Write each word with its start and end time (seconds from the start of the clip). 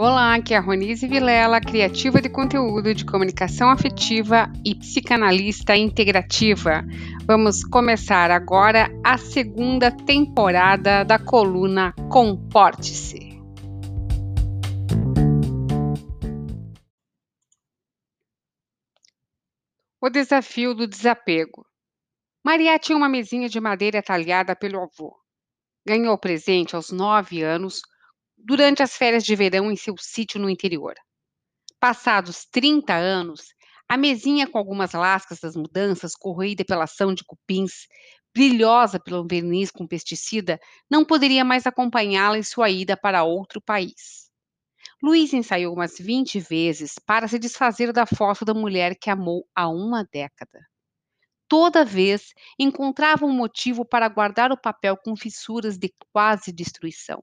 Olá, 0.00 0.36
aqui 0.36 0.54
é 0.54 0.56
a 0.56 0.60
Ronise 0.60 1.08
Vilela, 1.08 1.60
criativa 1.60 2.22
de 2.22 2.28
conteúdo 2.28 2.94
de 2.94 3.04
comunicação 3.04 3.68
afetiva 3.68 4.48
e 4.64 4.72
psicanalista 4.72 5.76
integrativa. 5.76 6.84
Vamos 7.24 7.64
começar 7.64 8.30
agora 8.30 8.88
a 9.04 9.18
segunda 9.18 9.90
temporada 9.90 11.02
da 11.02 11.18
coluna 11.18 11.92
Comporte-se. 12.08 13.42
O 20.00 20.08
desafio 20.08 20.74
do 20.74 20.86
desapego. 20.86 21.66
Maria 22.44 22.78
tinha 22.78 22.96
uma 22.96 23.08
mesinha 23.08 23.48
de 23.48 23.60
madeira 23.60 24.00
talhada 24.00 24.54
pelo 24.54 24.78
avô. 24.78 25.16
Ganhou 25.84 26.14
o 26.14 26.20
presente 26.20 26.76
aos 26.76 26.92
nove 26.92 27.42
anos 27.42 27.82
durante 28.38 28.82
as 28.82 28.96
férias 28.96 29.24
de 29.24 29.34
verão 29.34 29.70
em 29.70 29.76
seu 29.76 29.94
sítio 29.98 30.40
no 30.40 30.48
interior. 30.48 30.94
Passados 31.80 32.46
30 32.50 32.94
anos, 32.94 33.54
a 33.88 33.96
mesinha 33.96 34.46
com 34.46 34.58
algumas 34.58 34.92
lascas 34.92 35.40
das 35.40 35.56
mudanças, 35.56 36.14
corroída 36.14 36.64
pela 36.64 36.84
ação 36.84 37.14
de 37.14 37.24
cupins, 37.24 37.86
brilhosa 38.34 39.00
pelo 39.00 39.26
verniz 39.26 39.70
com 39.70 39.86
pesticida, 39.86 40.58
não 40.90 41.04
poderia 41.04 41.44
mais 41.44 41.66
acompanhá-la 41.66 42.38
em 42.38 42.42
sua 42.42 42.70
ida 42.70 42.96
para 42.96 43.24
outro 43.24 43.60
país. 43.60 44.28
Luiz 45.02 45.32
ensaiou 45.32 45.74
umas 45.74 45.96
20 45.98 46.40
vezes 46.40 46.94
para 47.06 47.28
se 47.28 47.38
desfazer 47.38 47.92
da 47.92 48.04
foto 48.04 48.44
da 48.44 48.52
mulher 48.52 48.96
que 48.96 49.10
amou 49.10 49.46
há 49.54 49.68
uma 49.68 50.04
década. 50.04 50.60
Toda 51.48 51.84
vez 51.84 52.34
encontrava 52.58 53.24
um 53.24 53.32
motivo 53.32 53.84
para 53.84 54.08
guardar 54.08 54.52
o 54.52 54.60
papel 54.60 54.96
com 54.96 55.16
fissuras 55.16 55.78
de 55.78 55.92
quase 56.12 56.52
destruição. 56.52 57.22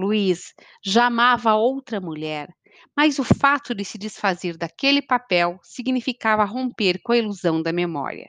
Luiz 0.00 0.54
já 0.82 1.06
amava 1.06 1.54
outra 1.54 2.00
mulher, 2.00 2.48
mas 2.96 3.18
o 3.18 3.24
fato 3.24 3.74
de 3.74 3.84
se 3.84 3.98
desfazer 3.98 4.56
daquele 4.56 5.02
papel 5.02 5.58
significava 5.62 6.44
romper 6.44 7.00
com 7.02 7.12
a 7.12 7.18
ilusão 7.18 7.62
da 7.62 7.72
memória. 7.72 8.28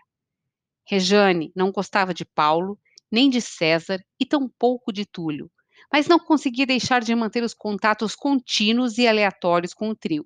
Rejane 0.86 1.52
não 1.55 1.72
gostava 1.72 2.13
de 2.13 2.25
Paulo, 2.25 2.78
nem 3.09 3.30
de 3.30 3.39
César 3.39 4.03
e 4.19 4.25
tampouco 4.25 4.91
de 4.91 5.05
Túlio, 5.05 5.50
mas 5.91 6.08
não 6.08 6.19
conseguia 6.19 6.66
deixar 6.66 7.02
de 7.02 7.16
manter 7.16 7.44
os 7.44 7.53
contatos 7.53 8.16
contínuos 8.16 8.97
e 8.97 9.08
aleatórios 9.08 9.73
com 9.73 9.89
o 9.89 9.95
trio. 9.95 10.25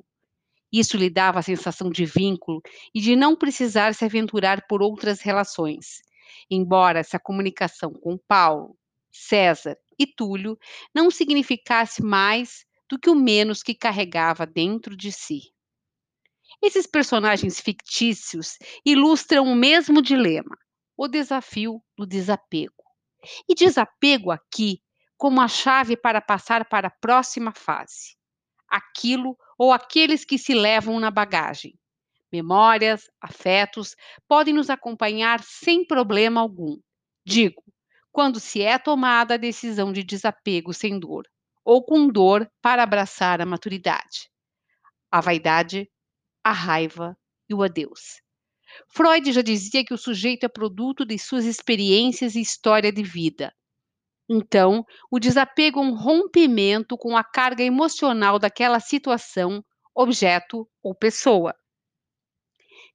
Isso 0.71 0.97
lhe 0.97 1.09
dava 1.09 1.39
a 1.39 1.43
sensação 1.43 1.89
de 1.89 2.05
vínculo 2.05 2.61
e 2.93 2.99
de 2.99 3.15
não 3.15 3.35
precisar 3.35 3.93
se 3.93 4.03
aventurar 4.03 4.65
por 4.67 4.81
outras 4.81 5.21
relações. 5.21 6.01
Embora 6.49 6.99
essa 6.99 7.19
comunicação 7.19 7.93
com 7.93 8.17
Paulo, 8.27 8.75
César 9.15 9.77
e 9.97 10.05
Túlio 10.05 10.57
não 10.93 11.09
significasse 11.09 12.03
mais 12.03 12.65
do 12.89 12.99
que 12.99 13.09
o 13.09 13.15
menos 13.15 13.63
que 13.63 13.73
carregava 13.73 14.45
dentro 14.45 14.95
de 14.95 15.11
si. 15.11 15.53
Esses 16.61 16.85
personagens 16.85 17.59
fictícios 17.59 18.57
ilustram 18.85 19.45
o 19.45 19.55
mesmo 19.55 20.01
dilema, 20.01 20.57
o 20.97 21.07
desafio 21.07 21.81
do 21.97 22.05
desapego. 22.05 22.73
E 23.49 23.55
desapego 23.55 24.31
aqui 24.31 24.81
como 25.17 25.41
a 25.41 25.47
chave 25.47 25.97
para 25.97 26.21
passar 26.21 26.65
para 26.65 26.87
a 26.87 26.95
próxima 27.01 27.51
fase. 27.51 28.15
Aquilo 28.67 29.37
ou 29.57 29.71
aqueles 29.71 30.25
que 30.25 30.37
se 30.37 30.53
levam 30.53 30.99
na 30.99 31.09
bagagem. 31.09 31.79
Memórias, 32.31 33.09
afetos 33.21 33.95
podem 34.27 34.53
nos 34.53 34.69
acompanhar 34.69 35.41
sem 35.43 35.85
problema 35.85 36.41
algum. 36.41 36.77
Digo, 37.25 37.63
quando 38.15 38.39
se 38.39 38.61
é 38.61 38.79
tomada 38.79 39.33
a 39.33 39.37
decisão 39.37 39.91
de 39.91 40.01
desapego 40.01 40.73
sem 40.73 40.97
dor, 40.97 41.27
ou 41.65 41.83
com 41.83 42.07
dor 42.07 42.49
para 42.61 42.81
abraçar 42.81 43.41
a 43.41 43.45
maturidade, 43.45 44.31
a 45.11 45.19
vaidade, 45.19 45.91
a 46.41 46.53
raiva 46.53 47.17
e 47.49 47.53
o 47.53 47.61
adeus. 47.61 48.21
Freud 48.87 49.33
já 49.33 49.41
dizia 49.41 49.83
que 49.83 49.93
o 49.93 49.97
sujeito 49.97 50.45
é 50.45 50.47
produto 50.47 51.05
de 51.05 51.19
suas 51.19 51.43
experiências 51.43 52.35
e 52.35 52.39
história 52.39 52.89
de 52.89 53.03
vida. 53.03 53.53
Então, 54.29 54.85
o 55.11 55.19
desapego 55.19 55.81
é 55.81 55.83
um 55.83 55.93
rompimento 55.93 56.97
com 56.97 57.17
a 57.17 57.23
carga 57.23 57.63
emocional 57.63 58.39
daquela 58.39 58.79
situação, 58.79 59.61
objeto 59.93 60.65
ou 60.81 60.95
pessoa. 60.95 61.53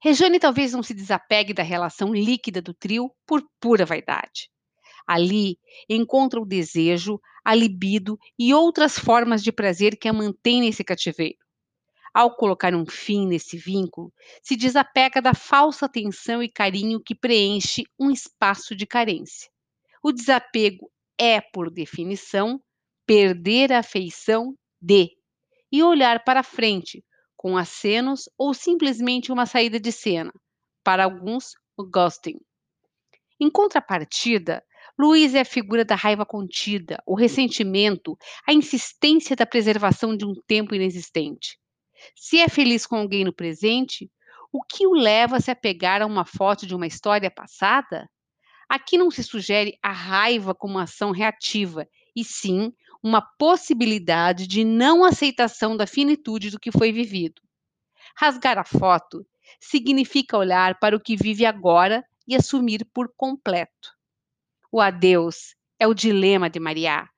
Rejane 0.02 0.41
talvez 0.41 0.72
não 0.72 0.82
se 0.82 0.94
desapegue 0.94 1.52
da 1.52 1.62
relação 1.62 2.10
líquida 2.10 2.62
do 2.62 2.72
trio 2.72 3.14
por 3.26 3.42
pura 3.60 3.84
vaidade. 3.84 4.48
Ali 5.06 5.59
encontra 5.88 6.41
o 6.41 6.47
desejo, 6.47 7.21
a 7.44 7.55
libido 7.55 8.19
e 8.38 8.53
outras 8.53 8.99
formas 8.99 9.43
de 9.43 9.53
prazer 9.53 9.97
que 9.97 10.09
a 10.09 10.12
mantém 10.12 10.61
nesse 10.61 10.84
cativeiro. 10.84 11.38
Ao 12.12 12.34
colocar 12.34 12.75
um 12.75 12.84
fim 12.84 13.27
nesse 13.27 13.56
vínculo, 13.56 14.12
se 14.43 14.56
desapega 14.56 15.22
da 15.22 15.33
falsa 15.33 15.87
atenção 15.87 16.43
e 16.43 16.49
carinho 16.49 17.00
que 17.00 17.15
preenche 17.15 17.84
um 17.99 18.11
espaço 18.11 18.75
de 18.75 18.84
carência. 18.84 19.49
O 20.03 20.11
desapego 20.11 20.91
é, 21.17 21.41
por 21.41 21.71
definição, 21.71 22.61
perder 23.06 23.72
a 23.72 23.78
afeição 23.78 24.56
de 24.81 25.11
e 25.71 25.82
olhar 25.82 26.25
para 26.25 26.43
frente, 26.43 27.05
com 27.37 27.56
acenos 27.56 28.28
ou 28.37 28.53
simplesmente 28.53 29.31
uma 29.31 29.47
saída 29.47 29.78
de 29.78 29.93
cena. 29.93 30.32
Para 30.82 31.05
alguns, 31.05 31.55
o 31.77 31.84
ghosting. 31.84 32.41
Em 33.38 33.49
contrapartida, 33.49 34.65
Luiz 35.00 35.34
é 35.34 35.41
a 35.41 35.47
figura 35.47 35.83
da 35.83 35.94
raiva 35.94 36.27
contida, 36.27 37.03
o 37.06 37.15
ressentimento, 37.15 38.19
a 38.47 38.53
insistência 38.53 39.34
da 39.34 39.47
preservação 39.47 40.15
de 40.15 40.27
um 40.27 40.34
tempo 40.47 40.75
inexistente. 40.75 41.59
Se 42.15 42.38
é 42.38 42.50
feliz 42.50 42.84
com 42.84 42.97
alguém 42.97 43.25
no 43.25 43.33
presente, 43.33 44.11
o 44.53 44.62
que 44.62 44.87
o 44.87 44.93
leva 44.93 45.38
a 45.38 45.41
se 45.41 45.50
apegar 45.50 46.03
a 46.03 46.06
uma 46.06 46.27
foto 46.27 46.66
de 46.66 46.75
uma 46.75 46.87
história 46.87 47.31
passada? 47.31 48.06
Aqui 48.69 48.99
não 48.99 49.11
se 49.11 49.25
sugere 49.25 49.78
a 49.83 49.91
raiva 49.91 50.55
como 50.55 50.78
ação 50.78 51.12
reativa, 51.12 51.88
e 52.15 52.22
sim 52.22 52.71
uma 53.03 53.22
possibilidade 53.38 54.47
de 54.47 54.65
não 54.65 55.03
aceitação 55.03 55.78
da 55.78 55.87
finitude 55.87 56.50
do 56.50 56.61
que 56.61 56.71
foi 56.71 56.93
vivido. 56.93 57.41
Rasgar 58.15 58.59
a 58.59 58.65
foto 58.65 59.27
significa 59.59 60.37
olhar 60.37 60.78
para 60.78 60.94
o 60.94 61.00
que 61.00 61.17
vive 61.17 61.47
agora 61.47 62.05
e 62.28 62.37
assumir 62.37 62.87
por 62.93 63.11
completo. 63.17 63.99
O 64.72 64.81
adeus 64.81 65.56
é 65.81 65.86
o 65.88 65.94
dilema 65.94 66.48
de 66.48 66.60
Maria, 66.60 67.08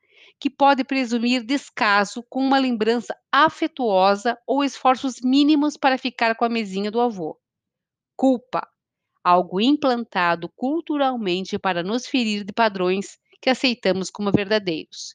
que 0.40 0.48
pode 0.48 0.82
presumir 0.84 1.44
descaso 1.44 2.24
com 2.30 2.40
uma 2.40 2.58
lembrança 2.58 3.14
afetuosa 3.30 4.38
ou 4.46 4.64
esforços 4.64 5.20
mínimos 5.22 5.76
para 5.76 5.98
ficar 5.98 6.34
com 6.34 6.46
a 6.46 6.48
mesinha 6.48 6.90
do 6.90 6.98
avô. 6.98 7.38
Culpa, 8.16 8.66
algo 9.22 9.60
implantado 9.60 10.48
culturalmente 10.56 11.58
para 11.58 11.82
nos 11.82 12.06
ferir 12.06 12.42
de 12.42 12.54
padrões 12.54 13.18
que 13.40 13.50
aceitamos 13.50 14.10
como 14.10 14.32
verdadeiros. 14.32 15.14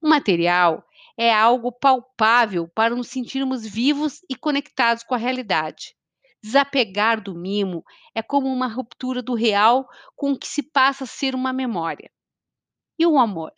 O 0.00 0.08
material 0.08 0.84
é 1.18 1.34
algo 1.34 1.72
palpável 1.72 2.68
para 2.68 2.94
nos 2.94 3.08
sentirmos 3.08 3.66
vivos 3.66 4.20
e 4.30 4.36
conectados 4.36 5.02
com 5.02 5.16
a 5.16 5.18
realidade. 5.18 5.96
Desapegar 6.42 7.22
do 7.22 7.34
mimo 7.34 7.84
é 8.14 8.20
como 8.20 8.48
uma 8.48 8.66
ruptura 8.66 9.22
do 9.22 9.34
real 9.34 9.88
com 10.16 10.32
o 10.32 10.38
que 10.38 10.48
se 10.48 10.62
passa 10.62 11.04
a 11.04 11.06
ser 11.06 11.34
uma 11.34 11.52
memória. 11.52 12.10
E 12.98 13.06
o 13.06 13.16
amor? 13.16 13.52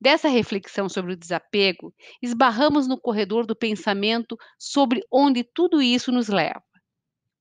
Dessa 0.00 0.28
reflexão 0.28 0.88
sobre 0.88 1.14
o 1.14 1.16
desapego, 1.16 1.92
esbarramos 2.22 2.86
no 2.86 3.00
corredor 3.00 3.44
do 3.44 3.56
pensamento 3.56 4.36
sobre 4.58 5.02
onde 5.10 5.42
tudo 5.42 5.82
isso 5.82 6.12
nos 6.12 6.28
leva. 6.28 6.62